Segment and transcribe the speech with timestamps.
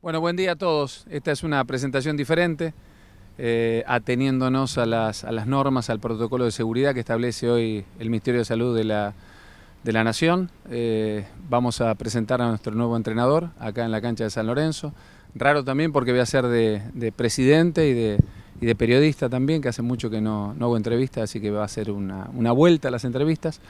[0.00, 1.04] Bueno, buen día a todos.
[1.10, 2.72] Esta es una presentación diferente,
[3.36, 8.08] eh, ateniéndonos a las, a las, normas, al protocolo de seguridad que establece hoy el
[8.08, 9.14] Ministerio de Salud de la,
[9.82, 10.52] de la Nación.
[10.70, 14.92] Eh, vamos a presentar a nuestro nuevo entrenador acá en la cancha de San Lorenzo.
[15.34, 17.92] Raro también porque voy a ser de, de presidente y
[18.64, 21.90] de, periodista también, que hace mucho que no, hago entrevistas, así que va a ser
[21.90, 23.60] una vuelta a las entrevistas.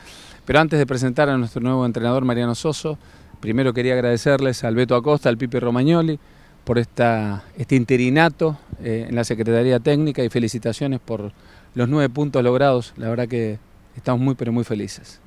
[0.44, 2.98] Pero antes de presentar a nuestro nuevo entrenador, Mariano Soso,
[3.40, 6.18] Primero quería agradecerles al Beto Acosta, al Pipe Romagnoli,
[6.64, 11.32] por esta, este interinato eh, en la Secretaría Técnica y felicitaciones por
[11.74, 12.92] los nueve puntos logrados.
[12.96, 13.58] La verdad que
[13.96, 15.20] estamos muy, pero muy felices.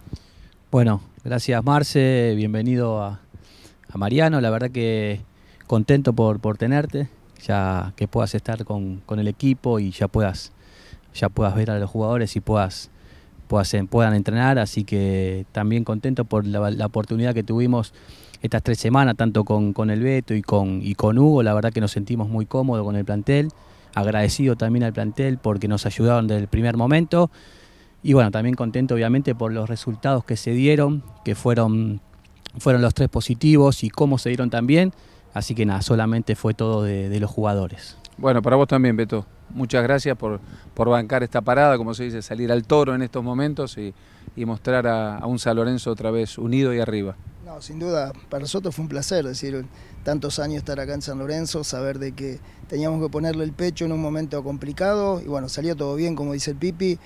[0.69, 3.21] Bueno, gracias Marce, bienvenido a,
[3.89, 4.41] a Mariano.
[4.41, 5.21] La verdad que
[5.65, 7.07] contento por, por tenerte,
[7.43, 10.51] ya que puedas estar con, con, el equipo y ya puedas,
[11.13, 12.91] ya puedas ver a los jugadores y puedas
[13.89, 17.93] puedan entrenar, así que también contento por la, oportunidad que tuvimos
[18.41, 21.71] estas tres semanas, tanto con, con, el Beto y con, y con Hugo, la verdad
[21.73, 23.49] que nos sentimos muy cómodos con el plantel,
[23.93, 27.29] agradecido también al plantel porque nos ayudaron desde el primer momento.
[28.03, 32.01] Y bueno, también contento obviamente por los resultados que se dieron, que fueron,
[32.57, 34.91] fueron los tres positivos y cómo se dieron también,
[35.33, 38.00] así que nada, solamente fue todo de, de los jugadores.
[38.17, 40.39] Bueno, para vos también, Beto muchas gracias por,
[40.73, 43.93] por, bancar esta parada, como se dice, salir al toro en estos momentos y,
[44.35, 47.15] y mostrar a, a, un San Lorenzo otra vez unido y arriba.
[47.45, 49.65] No, sin duda, para nosotros fue un placer, decir,
[50.03, 53.85] tantos años estar acá en San Lorenzo, saber de que teníamos que ponerle el pecho
[53.85, 56.97] en un momento complicado y bueno, salió todo bien, como dice el Pipi,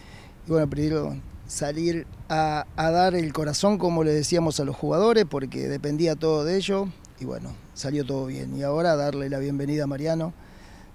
[0.48, 1.16] y bueno, primero
[1.48, 6.44] salir a, a dar el corazón, como le decíamos a los jugadores, porque dependía todo
[6.44, 6.90] de ellos
[7.20, 8.56] y bueno, salió todo bien.
[8.56, 10.34] Y ahora darle la bienvenida a Mariano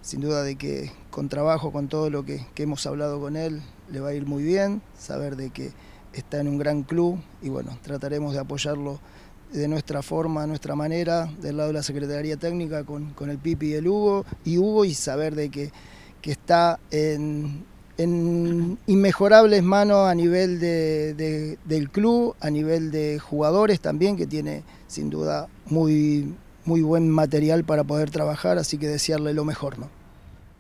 [0.03, 4.01] sin duda de que con trabajo, con todo lo que, hemos hablado con él, le
[4.01, 5.73] va a ir muy bien, saber de que
[6.13, 9.01] está en un gran club y bueno, trataremos de apoyarlo
[9.53, 13.69] de nuestra forma, nuestra manera, del lado de la Secretaría Técnica con, con el Pipi
[13.69, 15.73] y el Hugo, y Hugo y saber de que,
[16.23, 17.65] que está en,
[17.99, 24.63] en, inmejorables manos a nivel de, del club, a nivel de jugadores también, que tiene
[24.87, 26.33] sin duda muy,
[26.71, 29.77] muy buen material para poder trabajar, así que desearle lo mejor.
[29.77, 29.89] ¿no?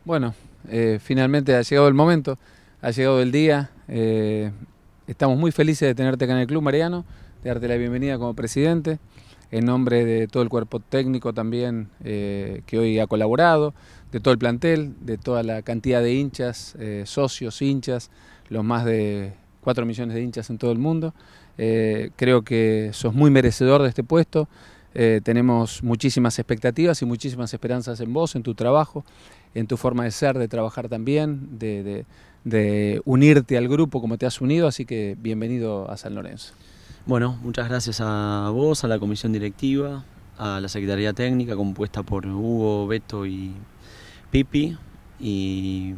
[0.04, 0.34] Bueno,
[0.68, 2.36] eh, finalmente ha llegado el momento,
[2.82, 3.70] ha llegado el día.
[3.86, 4.50] Eh,
[5.06, 7.04] estamos muy felices de tenerte acá en el club, Mariano,
[7.44, 8.98] de darte la bienvenida como presidente,
[9.52, 13.72] en nombre de todo el cuerpo técnico también eh, que hoy ha colaborado,
[14.10, 18.10] de todo el plantel, de toda la cantidad de hinchas, socios, hinchas,
[18.48, 21.14] los más de 4 millones de hinchas en todo el mundo.
[21.56, 24.48] Creo que sos muy merecedor de este puesto.
[24.94, 29.04] Eh, tenemos muchísimas expectativas y muchísimas esperanzas en vos, en tu trabajo,
[29.54, 32.04] en tu forma de ser, de trabajar también, de,
[33.04, 36.54] unirte al grupo como te has unido, así que bienvenido a San Lorenzo.
[37.06, 40.04] Bueno, muchas gracias a vos, a la comisión directiva,
[40.38, 43.52] a la Secretaría Técnica compuesta por Hugo, Beto y
[44.30, 44.76] Pipi.
[45.18, 45.94] Y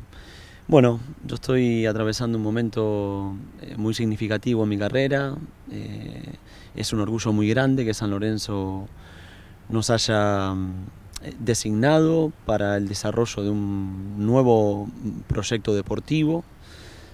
[0.69, 5.34] bueno, yo estoy atravesando un momento eh, muy significativo en mi carrera.
[5.71, 6.34] Eh,
[6.75, 8.89] es un orgullo muy grande que San Lorenzo
[9.69, 10.73] nos haya mm,
[11.39, 14.89] designado para el desarrollo de un nuevo
[15.27, 16.45] proyecto deportivo.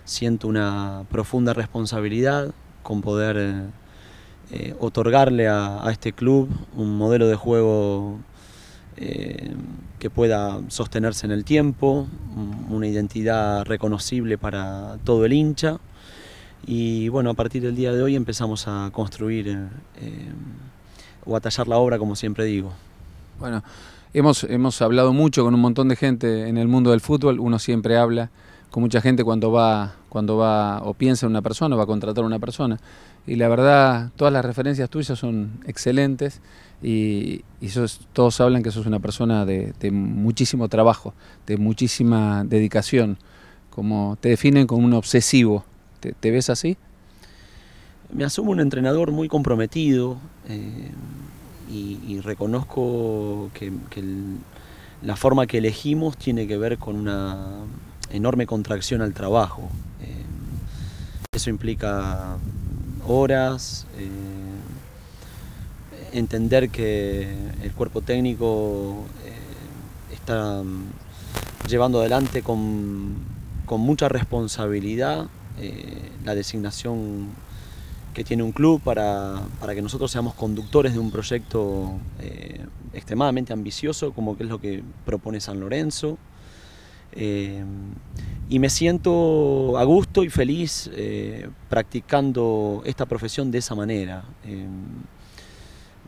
[0.04, 3.62] Siento una profunda responsabilidad con poder eh,
[4.50, 8.19] eh, otorgarle a, este club un modelo de juego
[9.00, 9.53] eh,
[9.98, 12.06] que pueda sostenerse en el tiempo,
[12.69, 15.78] una identidad reconocible para todo el hincha
[16.66, 20.32] y bueno, a partir del día de hoy empezamos a construir eh,
[21.25, 22.72] o a tallar la obra, como siempre digo.
[23.38, 23.62] Bueno,
[24.12, 27.59] hemos, hemos hablado mucho con un montón de gente en el mundo del fútbol, uno
[27.59, 28.30] siempre habla
[28.70, 32.25] con mucha gente cuando va, cuando va o piensa en una persona va a contratar
[32.25, 32.78] a una persona.
[33.28, 36.41] Y la verdad, todas las referencias tuyas son excelentes
[36.83, 37.44] y,
[38.15, 41.12] todos hablan que sos una persona de, muchísimo trabajo,
[41.47, 43.19] de muchísima dedicación,
[43.69, 45.65] como te definen como un obsesivo
[46.00, 46.77] ¿Te, ves así?
[48.12, 50.16] Me asumo un entrenador muy comprometido
[50.49, 50.91] eh,
[51.71, 53.72] y, reconozco que,
[55.03, 57.59] la forma que elegimos tiene que ver con una
[58.10, 59.69] enorme contracción al trabajo.
[60.01, 60.24] Eh,
[61.33, 62.39] eso implica
[63.09, 64.09] horas, eh,
[66.13, 70.63] entender que el cuerpo técnico eh, está
[71.69, 73.16] llevando adelante con,
[73.66, 75.27] con mucha responsabilidad
[75.59, 77.28] eh, la designación
[78.15, 81.93] que tiene un club para, para, que nosotros seamos conductores de un proyecto
[82.93, 86.19] extremadamente ambicioso como que es lo que propone San Lorenzo.
[87.13, 87.65] Eh,
[88.51, 94.25] y me siento a gusto y feliz eh, practicando esta profesión de esa manera.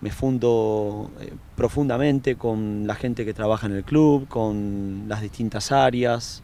[0.00, 5.73] me fundo eh, profundamente con la gente que trabaja en el club, con las distintas
[5.73, 6.43] áreas.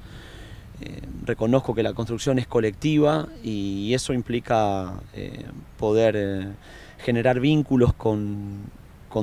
[0.83, 5.47] Eh, reconozco que la construcción es colectiva y eso implica eh,
[5.79, 6.53] poder
[6.99, 8.71] generar vínculos con,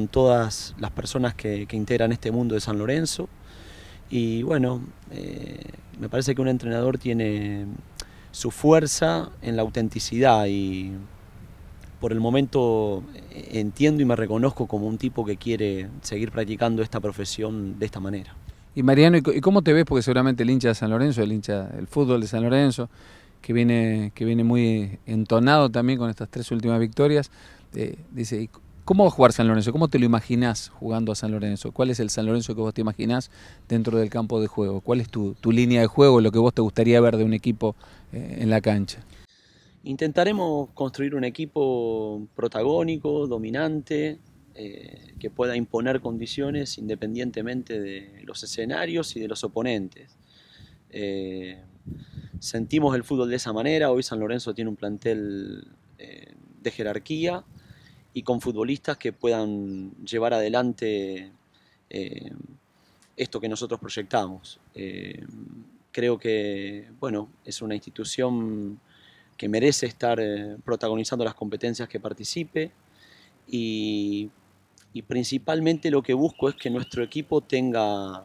[0.10, 3.30] todas las personas que, integran este mundo de San Lorenzo.
[4.15, 4.80] Y bueno,
[6.00, 7.65] me parece que un entrenador tiene
[8.30, 10.92] su fuerza en la autenticidad y
[12.00, 16.83] por el momento eh, entiendo y me reconozco como un tipo que quiere seguir practicando
[16.83, 18.36] esta profesión de esta manera.
[18.75, 19.83] Y Mariano, ¿y cómo te ves?
[19.83, 22.92] Porque seguramente el hincha de San Lorenzo, el hincha del fútbol de San Lorenzo,
[23.42, 27.31] que viene, que viene muy entonado también con estas tres últimas victorias,
[27.74, 28.48] eh, dice,
[28.86, 29.72] ¿cómo va a jugar San Lorenzo?
[29.72, 31.72] ¿Cómo te lo imaginás jugando a San Lorenzo?
[31.72, 33.32] ¿Cuál es el San Lorenzo que vos te imaginás
[33.68, 34.82] dentro del campo de juego?
[34.82, 37.76] ¿Cuál es tu, línea de juego, lo que vos te gustaría ver de un equipo
[38.12, 39.04] eh, en la cancha?
[39.84, 44.20] Intentaremos construir un equipo protagónico, dominante,
[44.56, 50.16] eh, que pueda imponer condiciones independientemente de los escenarios y de los oponentes.
[50.90, 51.60] Eh,
[52.40, 55.68] sentimos el fútbol de esa manera, hoy San Lorenzo tiene un plantel
[56.62, 57.44] de jerarquía
[58.13, 61.31] y con futbolistas que puedan llevar adelante
[63.15, 64.60] esto que nosotros proyectamos.
[65.92, 68.80] creo que bueno, es una institución
[69.38, 72.71] que merece estar eh, protagonizando las competencias que participe
[73.48, 74.30] y,
[75.07, 78.24] principalmente lo que busco es que nuestro equipo tenga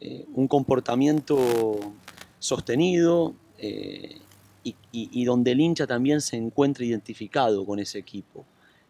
[0.00, 1.78] eh, un comportamiento
[2.38, 4.18] sostenido eh,
[4.92, 8.44] y, donde el hincha también se encuentre identificado con ese equipo.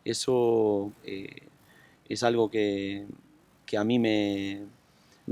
[0.05, 3.07] Eso es algo que,
[3.79, 4.63] a mí me,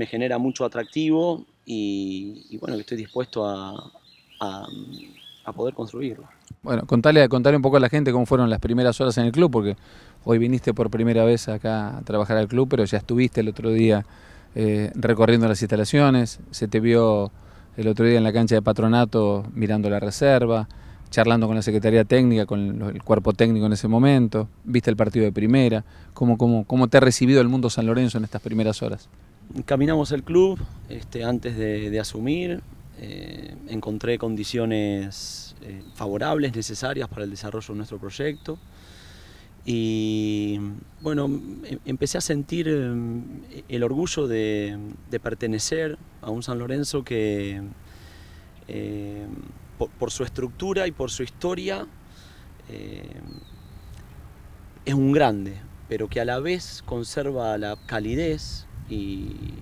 [0.05, 3.91] genera mucho atractivo y, bueno, que estoy dispuesto a
[5.49, 6.25] a poder construirlo.
[6.61, 9.31] Bueno, contale, contale un poco a la gente cómo fueron las primeras horas en el
[9.31, 9.75] club, porque
[10.23, 13.71] hoy viniste por primera vez acá a trabajar al club, pero ya estuviste el otro
[13.71, 14.05] día
[14.55, 17.31] eh, recorriendo las instalaciones, se te vio
[17.77, 20.67] el otro día en la cancha de patronato mirando la reserva,
[21.09, 25.25] charlando con la Secretaría Técnica, con el cuerpo técnico en ese momento, viste el partido
[25.25, 25.83] de primera,
[26.13, 29.09] ¿cómo, te ha recibido el mundo San Lorenzo en estas primeras horas?
[29.65, 30.59] Caminamos el club
[30.89, 32.61] este, antes de asumir,
[33.01, 38.59] eh, encontré condiciones eh, favorables, necesarias para el desarrollo de nuestro proyecto.
[39.65, 40.59] Y
[41.01, 43.23] bueno, em, empecé a sentir em,
[43.69, 44.77] el orgullo de,
[45.23, 47.61] pertenecer a un San Lorenzo que
[49.87, 51.87] por, su estructura y por su historia
[54.85, 59.55] es un grande, pero que a la vez conserva la calidez y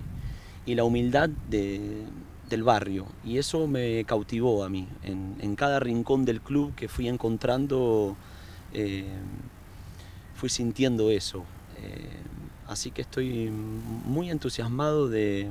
[0.66, 2.04] la humildad de,
[2.48, 4.88] del barrio y eso me cautivó a mí.
[5.02, 8.16] En, cada rincón del club que fui encontrando,
[8.72, 9.08] eh,
[10.34, 11.44] fui sintiendo eso.
[11.82, 12.08] Eh,
[12.66, 15.48] así que estoy muy entusiasmado de,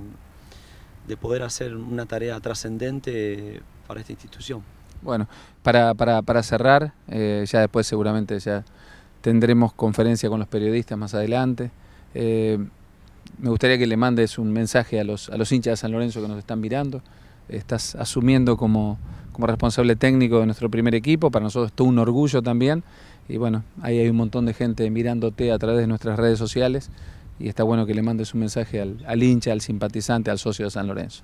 [1.08, 4.62] de poder hacer una tarea trascendente para esta institución.
[5.01, 5.28] Bueno,
[5.63, 8.66] para, para, para cerrar, eh, ya después seguramente ya
[9.22, 11.72] tendremos conferencia con los periodistas más adelante
[13.39, 16.22] me gustaría que le mandes un mensaje a los, a los hinchas de San Lorenzo
[16.22, 17.01] que nos están mirando.
[17.50, 18.98] Estás asumiendo como,
[19.38, 22.83] responsable técnico de nuestro primer equipo, para nosotros es todo un orgullo también.
[23.30, 26.90] Y bueno, ahí hay un montón de gente mirándote a través de nuestras redes sociales
[27.40, 30.72] y está bueno que le mandes un mensaje al, hincha, al simpatizante, al socio de
[30.72, 31.23] San Lorenzo.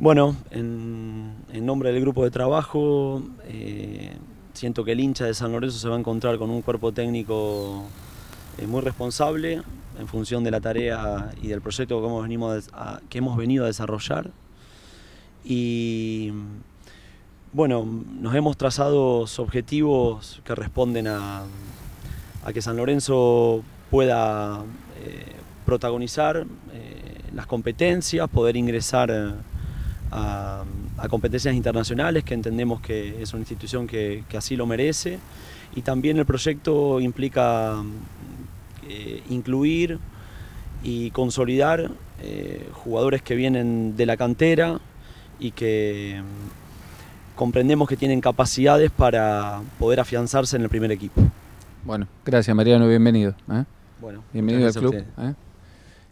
[0.00, 4.16] Bueno, en, nombre del grupo de trabajo, eh,
[4.54, 7.84] siento que el hincha de San Lorenzo se va a encontrar con un cuerpo técnico
[8.56, 9.60] eh, muy responsable,
[9.98, 12.70] en función de la tarea y del proyecto que hemos, venimos
[13.10, 14.30] que hemos venido a desarrollar.
[15.44, 16.32] Y
[17.52, 21.44] bueno, nos hemos trazado objetivos que responden a,
[22.54, 24.64] que San Lorenzo pueda
[25.04, 25.26] eh,
[25.66, 26.46] protagonizar
[27.34, 29.34] las competencias, poder ingresar
[30.10, 30.64] a,
[31.08, 35.18] competencias internacionales, que entendemos que es una institución que, que así lo merece.
[35.74, 37.82] Y también el proyecto implica
[38.88, 39.98] eh, incluir
[40.82, 41.90] y consolidar
[42.22, 44.80] eh, jugadores que vienen de la cantera
[45.38, 51.22] y que mm, comprendemos que tienen capacidades para poder afianzarse en el primer equipo.
[51.84, 53.34] Bueno, gracias Mariano, bienvenido.
[53.50, 53.64] ¿eh?
[54.00, 55.04] Bueno, bienvenido al club.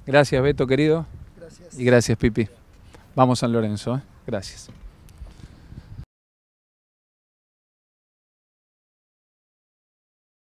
[0.07, 1.05] Gracias Beto, querido.
[1.37, 1.79] Gracias.
[1.79, 2.49] Y gracias Pipi.
[3.15, 4.01] Vamos San Lorenzo.
[4.27, 4.71] Gracias.